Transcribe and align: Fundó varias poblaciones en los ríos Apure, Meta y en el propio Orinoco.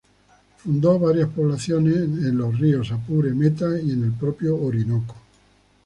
Fundó 0.57 0.97
varias 0.97 1.29
poblaciones 1.29 1.93
en 1.93 2.35
los 2.35 2.57
ríos 2.57 2.91
Apure, 2.91 3.35
Meta 3.35 3.79
y 3.79 3.91
en 3.91 4.03
el 4.05 4.11
propio 4.13 4.55
Orinoco. 4.59 5.13